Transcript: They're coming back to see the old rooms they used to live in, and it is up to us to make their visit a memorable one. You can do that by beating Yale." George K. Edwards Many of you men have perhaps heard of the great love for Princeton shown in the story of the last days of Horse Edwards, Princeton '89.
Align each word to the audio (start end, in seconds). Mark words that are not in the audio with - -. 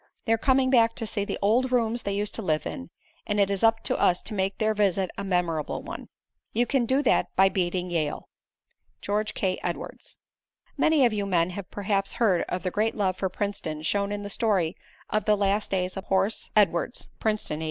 They're 0.25 0.35
coming 0.39 0.71
back 0.71 0.95
to 0.95 1.05
see 1.05 1.25
the 1.25 1.37
old 1.43 1.71
rooms 1.71 2.01
they 2.01 2.13
used 2.15 2.33
to 2.33 2.41
live 2.41 2.65
in, 2.65 2.89
and 3.27 3.39
it 3.39 3.51
is 3.51 3.63
up 3.63 3.83
to 3.83 3.95
us 3.95 4.23
to 4.23 4.33
make 4.33 4.57
their 4.57 4.73
visit 4.73 5.11
a 5.15 5.23
memorable 5.23 5.83
one. 5.83 6.07
You 6.53 6.65
can 6.65 6.87
do 6.87 7.03
that 7.03 7.27
by 7.35 7.49
beating 7.49 7.91
Yale." 7.91 8.27
George 9.03 9.35
K. 9.35 9.59
Edwards 9.61 10.17
Many 10.75 11.05
of 11.05 11.13
you 11.13 11.27
men 11.27 11.51
have 11.51 11.69
perhaps 11.69 12.13
heard 12.13 12.41
of 12.49 12.63
the 12.63 12.71
great 12.71 12.95
love 12.95 13.15
for 13.15 13.29
Princeton 13.29 13.83
shown 13.83 14.11
in 14.11 14.23
the 14.23 14.31
story 14.31 14.75
of 15.11 15.25
the 15.25 15.37
last 15.37 15.69
days 15.69 15.95
of 15.95 16.05
Horse 16.05 16.49
Edwards, 16.55 17.07
Princeton 17.19 17.59
'89. 17.59 17.59